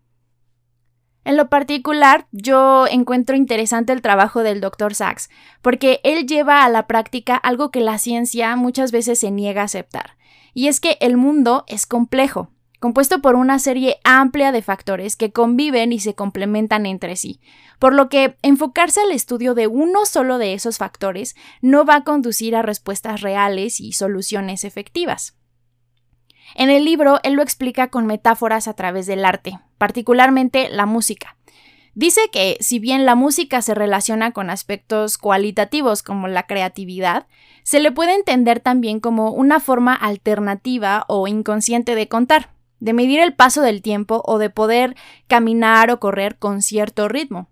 En 1.23 1.37
lo 1.37 1.47
particular, 1.47 2.27
yo 2.33 2.85
encuentro 2.85 3.37
interesante 3.37 3.93
el 3.93 4.01
trabajo 4.01 4.43
del 4.43 4.59
Dr. 4.59 4.93
Sachs, 4.93 5.29
porque 5.61 6.01
él 6.03 6.27
lleva 6.27 6.65
a 6.65 6.69
la 6.69 6.85
práctica 6.85 7.37
algo 7.37 7.71
que 7.71 7.79
la 7.79 7.97
ciencia 7.97 8.57
muchas 8.57 8.91
veces 8.91 9.19
se 9.19 9.31
niega 9.31 9.61
a 9.61 9.65
aceptar, 9.65 10.17
y 10.53 10.67
es 10.67 10.81
que 10.81 10.97
el 10.99 11.15
mundo 11.15 11.63
es 11.67 11.85
complejo, 11.85 12.51
compuesto 12.79 13.21
por 13.21 13.35
una 13.35 13.59
serie 13.59 13.97
amplia 14.03 14.51
de 14.51 14.61
factores 14.61 15.15
que 15.15 15.31
conviven 15.31 15.91
y 15.91 15.99
se 15.99 16.15
complementan 16.15 16.85
entre 16.85 17.15
sí, 17.15 17.41
por 17.77 17.93
lo 17.93 18.09
que 18.09 18.37
enfocarse 18.41 19.01
al 19.01 19.11
estudio 19.11 19.53
de 19.53 19.67
uno 19.67 20.05
solo 20.05 20.37
de 20.37 20.53
esos 20.53 20.77
factores 20.77 21.35
no 21.61 21.85
va 21.85 21.97
a 21.97 22.03
conducir 22.03 22.55
a 22.55 22.61
respuestas 22.61 23.21
reales 23.21 23.79
y 23.79 23.91
soluciones 23.91 24.63
efectivas. 24.63 25.35
En 26.55 26.69
el 26.69 26.85
libro, 26.85 27.19
él 27.23 27.33
lo 27.33 27.43
explica 27.43 27.89
con 27.89 28.07
metáforas 28.07 28.67
a 28.67 28.73
través 28.73 29.05
del 29.05 29.23
arte, 29.23 29.59
particularmente 29.77 30.69
la 30.69 30.85
música. 30.85 31.37
Dice 31.93 32.21
que 32.31 32.57
si 32.59 32.79
bien 32.79 33.05
la 33.05 33.15
música 33.15 33.61
se 33.61 33.75
relaciona 33.75 34.31
con 34.31 34.49
aspectos 34.49 35.17
cualitativos 35.17 36.01
como 36.01 36.27
la 36.27 36.47
creatividad, 36.47 37.27
se 37.63 37.79
le 37.79 37.91
puede 37.91 38.15
entender 38.15 38.61
también 38.61 38.99
como 38.99 39.31
una 39.31 39.59
forma 39.59 39.93
alternativa 39.93 41.05
o 41.07 41.27
inconsciente 41.27 41.95
de 41.95 42.07
contar, 42.07 42.51
de 42.79 42.93
medir 42.93 43.19
el 43.19 43.33
paso 43.33 43.61
del 43.61 43.81
tiempo 43.81 44.21
o 44.25 44.37
de 44.37 44.49
poder 44.49 44.95
caminar 45.27 45.91
o 45.91 45.99
correr 45.99 46.37
con 46.37 46.61
cierto 46.61 47.07
ritmo. 47.07 47.49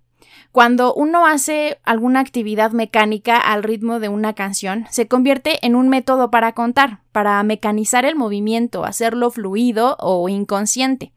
Cuando 0.52 0.94
uno 0.94 1.28
hace 1.28 1.80
alguna 1.84 2.20
actividad 2.20 2.72
mecánica 2.72 3.38
al 3.38 3.64
ritmo 3.64 4.00
de 4.00 4.10
una 4.10 4.34
canción, 4.34 4.88
se 4.90 5.08
convierte 5.08 5.66
en 5.66 5.76
un 5.76 5.90
método 5.90 6.32
para 6.32 6.54
contar, 6.54 7.02
para 7.12 7.42
mecanizar 7.44 8.06
el 8.06 8.16
movimiento, 8.16 8.84
hacerlo 8.84 9.30
fluido 9.30 9.98
o 10.00 10.28
inconsciente. 10.30 11.12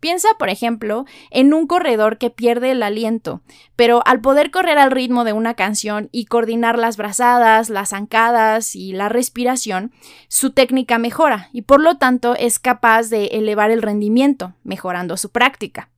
Piensa, 0.00 0.28
por 0.38 0.48
ejemplo, 0.48 1.06
en 1.30 1.52
un 1.52 1.66
corredor 1.66 2.18
que 2.18 2.30
pierde 2.30 2.70
el 2.70 2.82
aliento, 2.84 3.40
pero 3.74 4.02
al 4.06 4.20
poder 4.20 4.52
correr 4.52 4.78
al 4.78 4.92
ritmo 4.92 5.24
de 5.24 5.32
una 5.32 5.54
canción 5.54 6.08
y 6.12 6.26
coordinar 6.26 6.78
las 6.78 6.96
brazadas, 6.96 7.68
las 7.68 7.90
zancadas 7.90 8.76
y 8.76 8.92
la 8.92 9.08
respiración, 9.08 9.92
su 10.28 10.52
técnica 10.52 10.98
mejora 10.98 11.48
y 11.52 11.62
por 11.62 11.80
lo 11.80 11.96
tanto 11.96 12.36
es 12.36 12.60
capaz 12.60 13.08
de 13.10 13.26
elevar 13.26 13.72
el 13.72 13.82
rendimiento, 13.82 14.54
mejorando 14.62 15.16
su 15.16 15.30
práctica. 15.30 15.90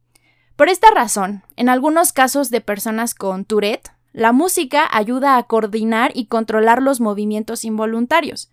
Por 0.57 0.69
esta 0.69 0.90
razón, 0.90 1.42
en 1.57 1.69
algunos 1.69 2.12
casos 2.12 2.50
de 2.50 2.61
personas 2.61 3.14
con 3.14 3.45
Tourette, 3.45 3.92
la 4.12 4.33
música 4.33 4.88
ayuda 4.90 5.37
a 5.37 5.42
coordinar 5.45 6.11
y 6.14 6.26
controlar 6.26 6.83
los 6.83 7.00
movimientos 7.00 7.64
involuntarios. 7.64 8.50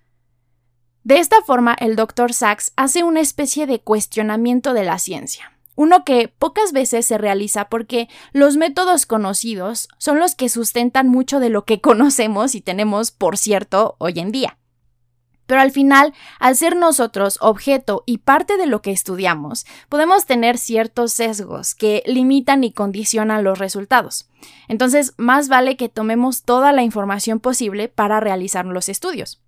De 1.07 1.19
esta 1.19 1.41
forma, 1.41 1.73
el 1.79 1.95
Dr. 1.95 2.33
Sachs 2.33 2.73
hace 2.75 3.05
una 3.05 3.21
especie 3.21 3.65
de 3.65 3.79
cuestionamiento 3.79 4.73
de 4.73 4.83
la 4.83 4.99
ciencia, 4.99 5.53
uno 5.75 6.03
que 6.03 6.27
pocas 6.27 6.73
veces 6.73 7.05
se 7.05 7.17
realiza 7.17 7.69
porque 7.69 8.09
los 8.33 8.57
métodos 8.57 9.05
conocidos 9.05 9.87
son 9.99 10.19
los 10.19 10.35
que 10.35 10.49
sustentan 10.49 11.07
mucho 11.07 11.39
de 11.39 11.49
lo 11.49 11.63
que 11.63 11.79
conocemos 11.81 12.55
y 12.55 12.59
tenemos, 12.59 13.11
por 13.11 13.37
cierto, 13.37 13.95
hoy 13.99 14.19
en 14.19 14.33
día. 14.33 14.57
Pero 15.45 15.61
al 15.61 15.71
final, 15.71 16.13
al 16.41 16.57
ser 16.57 16.75
nosotros 16.75 17.37
objeto 17.39 18.03
y 18.05 18.17
parte 18.17 18.57
de 18.57 18.65
lo 18.65 18.81
que 18.81 18.91
estudiamos, 18.91 19.65
podemos 19.87 20.25
tener 20.25 20.57
ciertos 20.57 21.13
sesgos 21.13 21.73
que 21.73 22.03
limitan 22.05 22.65
y 22.65 22.73
condicionan 22.73 23.45
los 23.45 23.59
resultados. 23.59 24.29
Entonces, 24.67 25.13
más 25.15 25.47
vale 25.47 25.77
que 25.77 25.87
tomemos 25.87 26.43
toda 26.43 26.73
la 26.73 26.83
información 26.83 27.39
posible 27.39 27.87
para 27.87 28.19
realizar 28.19 28.65
los 28.65 28.89
estudios. 28.89 29.41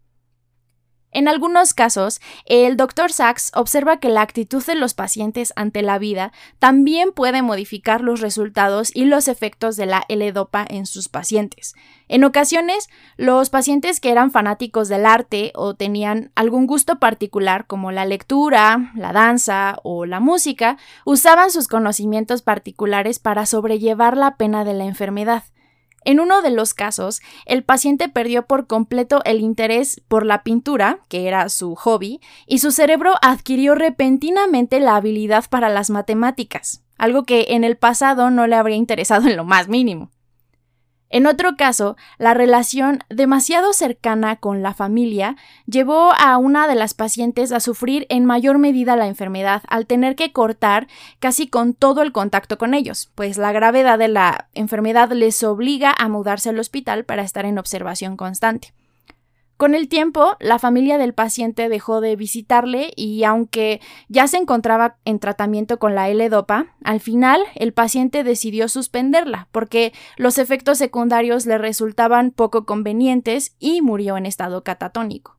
En 1.11 1.27
algunos 1.27 1.73
casos, 1.73 2.21
el 2.45 2.77
Dr. 2.77 3.11
Sachs 3.11 3.51
observa 3.55 3.99
que 3.99 4.09
la 4.09 4.21
actitud 4.21 4.63
de 4.63 4.75
los 4.75 4.93
pacientes 4.93 5.53
ante 5.55 5.81
la 5.81 5.97
vida 5.97 6.31
también 6.59 7.11
puede 7.11 7.41
modificar 7.41 8.01
los 8.01 8.21
resultados 8.21 8.95
y 8.95 9.05
los 9.05 9.27
efectos 9.27 9.75
de 9.75 9.87
la 9.87 10.03
L-Dopa 10.07 10.65
en 10.69 10.85
sus 10.85 11.09
pacientes. 11.09 11.73
En 12.09 12.23
ocasiones, 12.23 12.89
los 13.17 13.49
pacientes 13.49 13.99
que 13.99 14.11
eran 14.11 14.29
fanáticos 14.29 14.87
del 14.87 15.05
arte 15.05 15.51
o 15.55 15.73
tenían 15.73 16.31
algún 16.35 16.67
gusto 16.67 16.99
particular 16.99 17.65
como 17.65 17.91
la 17.91 18.05
lectura, 18.05 18.91
la 18.95 19.11
danza 19.11 19.79
o 19.83 20.05
la 20.05 20.19
música, 20.19 20.77
usaban 21.05 21.49
sus 21.49 21.67
conocimientos 21.67 22.43
particulares 22.43 23.17
para 23.17 23.47
sobrellevar 23.47 24.15
la 24.15 24.37
pena 24.37 24.63
de 24.63 24.75
la 24.75 24.85
enfermedad. 24.85 25.43
En 26.05 26.19
uno 26.19 26.41
de 26.41 26.51
los 26.51 26.73
casos, 26.73 27.21
el 27.45 27.63
paciente 27.63 28.09
perdió 28.09 28.45
por 28.45 28.67
completo 28.67 29.21
el 29.25 29.41
interés 29.41 30.01
por 30.07 30.25
la 30.25 30.43
pintura, 30.43 30.99
que 31.07 31.27
era 31.27 31.49
su 31.49 31.75
hobby, 31.75 32.21
y 32.47 32.59
su 32.59 32.71
cerebro 32.71 33.15
adquirió 33.21 33.75
repentinamente 33.75 34.79
la 34.79 34.95
habilidad 34.95 35.45
para 35.49 35.69
las 35.69 35.89
matemáticas, 35.89 36.83
algo 36.97 37.23
que 37.23 37.47
en 37.49 37.63
el 37.63 37.77
pasado 37.77 38.29
no 38.31 38.47
le 38.47 38.55
habría 38.55 38.77
interesado 38.77 39.27
en 39.27 39.35
lo 39.35 39.43
más 39.43 39.67
mínimo. 39.67 40.11
En 41.09 41.25
otro 41.25 41.55
caso, 41.57 41.97
la 42.19 42.35
relación 42.35 42.99
demasiado 43.09 43.73
cercana 43.73 44.35
con 44.35 44.61
la 44.61 44.75
familia 44.75 45.35
llevó 45.65 46.13
a 46.13 46.37
una 46.37 46.67
de 46.67 46.75
las 46.75 46.93
pacientes 46.93 47.51
a 47.51 47.59
sufrir 47.59 48.05
en 48.09 48.25
mayor 48.25 48.59
medida 48.59 48.95
la 48.95 49.07
enfermedad 49.07 49.63
al 49.67 49.87
tener 49.87 50.15
que 50.15 50.31
cortar 50.31 50.87
casi 51.19 51.47
con 51.47 51.73
todo 51.73 52.03
el 52.03 52.11
contacto 52.11 52.59
con 52.59 52.75
ellos, 52.75 53.11
pues 53.15 53.37
la 53.37 53.51
gravedad 53.51 53.97
de 53.97 54.07
la 54.07 54.49
enfermedad 54.53 55.11
les 55.11 55.43
obliga 55.43 55.95
a 55.97 56.09
mudarse 56.09 56.49
al 56.49 56.59
hospital 56.59 57.05
para 57.05 57.23
estar 57.23 57.45
en 57.45 57.57
observación 57.57 58.15
constante. 58.15 58.73
Con 59.59 59.75
el 59.75 59.89
tiempo, 59.89 60.37
la 60.39 60.57
familia 60.57 60.97
del 60.97 61.13
paciente 61.13 61.67
dejó 61.67 61.99
de 61.99 62.15
visitarle 62.15 62.93
y 62.95 63.25
aunque 63.25 63.81
ya 64.07 64.25
se 64.29 64.37
encontraba 64.37 64.95
en 65.03 65.19
tratamiento 65.19 65.79
con 65.79 65.95
la 65.95 66.07
L-Dopa, 66.07 66.77
al 66.81 67.01
final 67.01 67.41
el 67.55 67.73
paciente 67.73 68.23
decidió 68.23 68.69
suspenderla 68.69 69.49
porque 69.51 69.91
los 70.15 70.37
efectos 70.37 70.77
secundarios 70.77 71.45
le 71.45 71.57
resultaban 71.57 72.31
poco 72.31 72.65
convenientes 72.65 73.57
y 73.59 73.81
murió 73.81 74.15
en 74.15 74.25
estado 74.25 74.63
catatónico. 74.63 75.35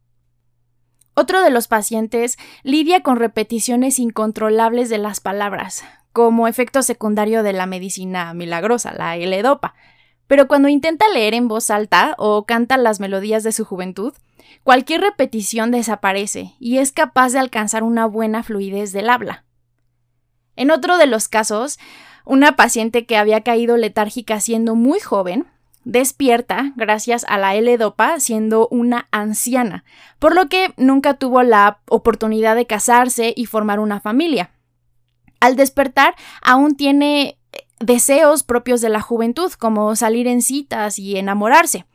Otro 1.14 1.40
de 1.40 1.48
los 1.48 1.66
pacientes 1.66 2.36
lidia 2.62 3.00
con 3.00 3.16
repeticiones 3.16 3.98
incontrolables 3.98 4.90
de 4.90 4.98
las 4.98 5.20
palabras, 5.20 5.82
como 6.12 6.46
efecto 6.46 6.82
secundario 6.82 7.42
de 7.42 7.54
la 7.54 7.64
medicina 7.64 8.34
milagrosa, 8.34 8.92
la 8.92 9.16
L-Dopa 9.16 9.72
pero 10.30 10.46
cuando 10.46 10.68
intenta 10.68 11.08
leer 11.08 11.34
en 11.34 11.48
voz 11.48 11.70
alta 11.70 12.14
o 12.16 12.44
canta 12.44 12.76
las 12.76 13.00
melodías 13.00 13.42
de 13.42 13.50
su 13.50 13.64
juventud, 13.64 14.14
cualquier 14.62 15.00
repetición 15.00 15.72
desaparece 15.72 16.54
y 16.60 16.78
es 16.78 16.92
capaz 16.92 17.32
de 17.32 17.40
alcanzar 17.40 17.82
una 17.82 18.06
buena 18.06 18.44
fluidez 18.44 18.92
del 18.92 19.10
habla. 19.10 19.44
En 20.54 20.70
otro 20.70 20.98
de 20.98 21.08
los 21.08 21.26
casos, 21.26 21.80
una 22.24 22.54
paciente 22.54 23.06
que 23.06 23.16
había 23.16 23.40
caído 23.40 23.76
letárgica 23.76 24.38
siendo 24.38 24.76
muy 24.76 25.00
joven, 25.00 25.48
despierta 25.82 26.74
gracias 26.76 27.26
a 27.28 27.36
la 27.36 27.56
L-Dopa 27.56 28.20
siendo 28.20 28.68
una 28.70 29.08
anciana, 29.10 29.82
por 30.20 30.36
lo 30.36 30.48
que 30.48 30.72
nunca 30.76 31.14
tuvo 31.14 31.42
la 31.42 31.80
oportunidad 31.88 32.54
de 32.54 32.68
casarse 32.68 33.34
y 33.36 33.46
formar 33.46 33.80
una 33.80 33.98
familia. 33.98 34.52
Al 35.40 35.56
despertar, 35.56 36.14
aún 36.40 36.76
tiene 36.76 37.39
deseos 37.80 38.42
propios 38.42 38.80
de 38.80 38.90
la 38.90 39.00
juventud, 39.00 39.50
como 39.52 39.96
salir 39.96 40.26
en 40.26 40.42
citas 40.42 40.98
y 40.98 41.16
enamorarse. 41.16 41.86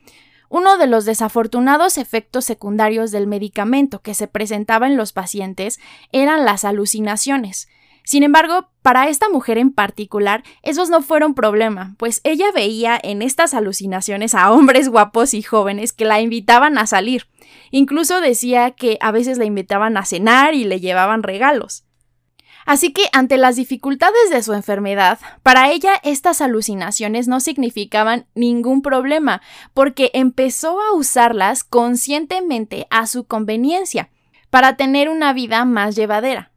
Uno 0.49 0.77
de 0.77 0.87
los 0.87 1.05
desafortunados 1.05 1.97
efectos 1.97 2.45
secundarios 2.45 3.11
del 3.11 3.27
medicamento 3.27 4.01
que 4.01 4.13
se 4.13 4.27
presentaba 4.27 4.87
en 4.87 4.97
los 4.97 5.13
pacientes 5.13 5.79
eran 6.11 6.45
las 6.45 6.65
alucinaciones. 6.65 7.67
Sin 8.03 8.21
embargo, 8.21 8.69
para 8.83 9.09
esta 9.09 9.29
mujer 9.29 9.57
en 9.57 9.71
particular, 9.71 10.43
esos 10.61 10.91
no 10.91 11.01
fueron 11.01 11.33
problema, 11.33 11.95
pues 11.97 12.21
ella 12.23 12.51
veía 12.53 12.99
en 13.01 13.23
estas 13.23 13.55
alucinaciones 13.55 14.35
a 14.35 14.51
hombres 14.51 14.89
guapos 14.89 15.33
y 15.33 15.41
jóvenes 15.41 15.91
que 15.91 16.05
la 16.05 16.21
invitaban 16.21 16.77
a 16.77 16.85
salir. 16.85 17.27
Incluso 17.71 18.21
decía 18.21 18.71
que 18.71 18.99
a 19.01 19.11
veces 19.11 19.39
la 19.39 19.45
invitaban 19.45 19.97
a 19.97 20.05
cenar 20.05 20.53
y 20.53 20.65
le 20.65 20.79
llevaban 20.79 21.23
regalos. 21.23 21.84
Así 22.65 22.91
que 22.91 23.03
ante 23.13 23.37
las 23.37 23.55
dificultades 23.55 24.31
de 24.31 24.41
su 24.41 24.53
enfermedad, 24.53 25.19
para 25.43 25.71
ella 25.71 26.01
estas 26.03 26.41
alucinaciones 26.41 27.27
no 27.27 27.39
significaban 27.39 28.25
ningún 28.33 28.81
problema, 28.81 29.41
porque 29.73 30.09
empezó 30.13 30.81
a 30.81 30.93
usarlas 30.93 31.63
conscientemente 31.63 32.87
a 32.89 33.05
su 33.05 33.25
conveniencia, 33.25 34.09
para 34.49 34.77
tener 34.77 35.09
una 35.09 35.31
vida 35.33 35.63
más 35.65 35.95
llevadera. 35.95 36.51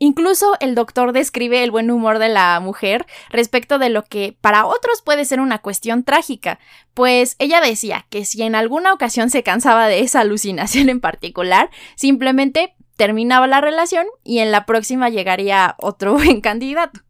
Incluso 0.00 0.56
el 0.60 0.76
doctor 0.76 1.12
describe 1.12 1.64
el 1.64 1.72
buen 1.72 1.90
humor 1.90 2.20
de 2.20 2.28
la 2.28 2.60
mujer 2.60 3.06
respecto 3.30 3.78
de 3.78 3.88
lo 3.88 4.04
que 4.04 4.36
para 4.40 4.64
otros 4.64 5.02
puede 5.02 5.24
ser 5.24 5.40
una 5.40 5.58
cuestión 5.58 6.04
trágica, 6.04 6.60
pues 6.94 7.34
ella 7.40 7.60
decía 7.60 8.06
que 8.08 8.24
si 8.24 8.42
en 8.42 8.54
alguna 8.54 8.92
ocasión 8.92 9.28
se 9.28 9.42
cansaba 9.42 9.88
de 9.88 10.00
esa 10.00 10.20
alucinación 10.20 10.88
en 10.88 11.00
particular, 11.00 11.70
simplemente 11.96 12.76
terminaba 12.98 13.46
la 13.46 13.62
relación 13.62 14.06
y 14.24 14.40
en 14.40 14.50
la 14.50 14.66
próxima 14.66 15.08
llegaría 15.08 15.76
otro 15.78 16.12
buen 16.18 16.42
candidato. 16.42 17.00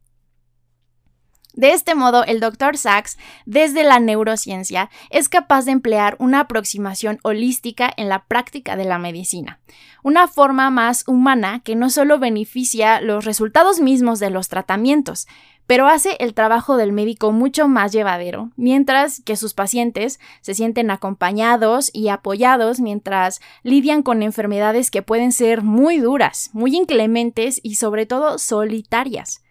De 1.59 1.73
este 1.73 1.97
modo, 1.97 2.23
el 2.23 2.38
Dr. 2.38 2.77
Sachs, 2.77 3.18
desde 3.44 3.83
la 3.83 3.99
neurociencia, 3.99 4.90
es 5.11 5.29
capaz 5.29 5.64
de 5.64 5.73
emplear 5.73 6.14
una 6.21 6.38
aproximación 6.38 7.18
holística 7.25 7.92
en 7.97 8.09
la 8.09 8.27
práctica 8.27 8.77
de 8.77 8.85
la 8.85 9.01
medicina, 9.01 9.59
una 10.05 10.29
forma 10.29 10.71
más 10.71 11.03
humana 11.09 11.61
que 11.64 11.75
no 11.75 11.90
solo 11.90 12.21
beneficia 12.21 13.01
los 13.01 13.25
resultados 13.25 13.81
mismos 13.81 14.21
de 14.21 14.31
los 14.31 14.47
tratamientos, 14.47 15.27
pero 15.66 15.88
hace 15.88 16.16
el 16.21 16.33
trabajo 16.33 16.77
del 16.77 16.92
médico 16.92 17.33
mucho 17.33 17.66
más 17.66 17.90
llevadero, 17.90 18.53
mientras 18.55 19.21
que 19.23 19.35
sus 19.35 19.53
pacientes 19.53 20.21
se 20.42 20.55
sienten 20.55 20.92
acompañados 20.92 21.90
y 21.92 22.07
apoyados 22.07 22.79
mientras 22.79 23.40
lidian 23.64 24.05
con 24.05 24.23
enfermedades 24.23 24.92
que 24.92 25.03
pueden 25.03 25.33
ser 25.33 25.62
muy 25.62 25.99
duras, 25.99 26.51
muy 26.53 26.77
inclementes 26.77 27.59
y 27.64 27.75
sobre 27.75 28.07
todo 28.07 28.38
solitarias. 28.38 29.42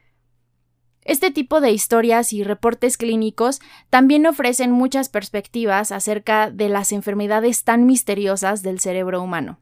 Este 1.07 1.31
tipo 1.31 1.61
de 1.61 1.71
historias 1.71 2.33
y 2.33 2.43
reportes 2.43 2.97
clínicos 2.97 3.61
también 3.89 4.27
ofrecen 4.27 4.71
muchas 4.71 5.07
perspectivas 5.07 5.91
acerca 5.91 6.51
de 6.51 6.67
las 6.67 6.91
enfermedades 6.91 7.63
tan 7.63 7.85
misteriosas 7.85 8.61
del 8.61 8.79
cerebro 8.79 9.23
humano 9.23 9.59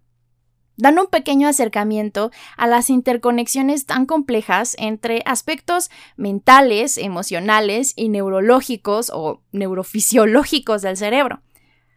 dan 0.77 0.99
un 0.99 1.07
pequeño 1.07 1.47
acercamiento 1.47 2.31
a 2.57 2.67
las 2.67 2.89
interconexiones 2.89 3.85
tan 3.85 4.05
complejas 4.05 4.75
entre 4.77 5.21
aspectos 5.25 5.89
mentales, 6.17 6.97
emocionales 6.97 7.93
y 7.95 8.09
neurológicos 8.09 9.09
o 9.13 9.41
neurofisiológicos 9.51 10.81
del 10.81 10.97
cerebro. 10.97 11.41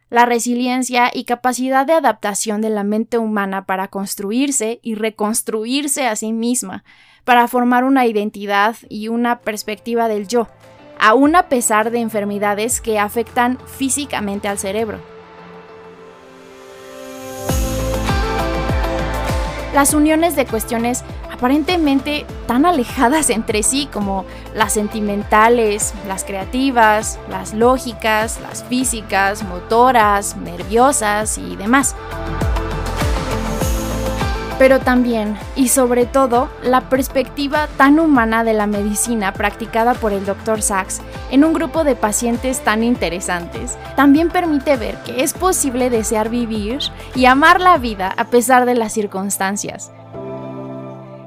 La 0.09 0.25
resiliencia 0.25 1.11
y 1.13 1.25
capacidad 1.25 1.85
de 1.85 1.93
adaptación 1.93 2.61
de 2.61 2.69
la 2.69 2.83
mente 2.83 3.17
humana 3.17 3.65
para 3.65 3.89
construirse 3.89 4.79
y 4.81 4.95
reconstruirse 4.95 6.07
a 6.07 6.15
sí 6.15 6.33
misma, 6.33 6.83
para 7.23 7.47
formar 7.47 7.83
una 7.83 8.05
identidad 8.05 8.75
y 8.89 9.07
una 9.07 9.39
perspectiva 9.39 10.07
del 10.07 10.27
yo, 10.27 10.47
aun 10.99 11.35
a 11.35 11.49
pesar 11.49 11.91
de 11.91 11.99
enfermedades 11.99 12.81
que 12.81 12.99
afectan 12.99 13.57
físicamente 13.67 14.47
al 14.47 14.57
cerebro. 14.57 14.99
las 19.73 19.93
uniones 19.93 20.35
de 20.35 20.45
cuestiones 20.45 21.03
aparentemente 21.31 22.25
tan 22.47 22.65
alejadas 22.65 23.29
entre 23.29 23.63
sí 23.63 23.87
como 23.91 24.25
las 24.53 24.73
sentimentales, 24.73 25.93
las 26.07 26.23
creativas, 26.23 27.19
las 27.29 27.53
lógicas, 27.53 28.39
las 28.41 28.63
físicas, 28.63 29.43
motoras, 29.43 30.35
nerviosas 30.37 31.37
y 31.37 31.55
demás 31.55 31.95
pero 34.59 34.79
también 34.79 35.37
y 35.55 35.69
sobre 35.69 36.05
todo 36.05 36.49
la 36.61 36.89
perspectiva 36.89 37.67
tan 37.77 37.97
humana 37.97 38.43
de 38.43 38.53
la 38.53 38.67
medicina 38.67 39.33
practicada 39.33 39.95
por 39.95 40.13
el 40.13 40.25
Dr. 40.25 40.61
Sachs 40.61 41.01
en 41.31 41.45
un 41.45 41.53
grupo 41.53 41.83
de 41.83 41.95
pacientes 41.95 42.59
tan 42.59 42.83
interesantes, 42.83 43.77
también 43.95 44.29
permite 44.29 44.75
ver 44.77 44.97
que 45.03 45.23
es 45.23 45.33
posible 45.33 45.89
desear 45.89 46.29
vivir 46.29 46.79
y 47.15 47.25
amar 47.25 47.61
la 47.61 47.77
vida 47.77 48.13
a 48.17 48.25
pesar 48.25 48.65
de 48.65 48.75
las 48.75 48.93
circunstancias. 48.93 49.91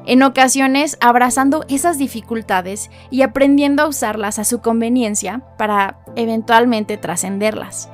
En 0.05 0.23
ocasiones 0.23 0.99
abrazando 1.01 1.65
esas 1.69 1.97
dificultades 1.97 2.91
y 3.11 3.23
aprendiendo 3.23 3.85
a 3.85 3.89
usarlas 3.89 4.39
a 4.39 4.45
su 4.45 4.61
conveniencia 4.61 5.43
para 5.57 6.01
eventualmente 6.17 6.99
trascenderlas. 6.99 7.92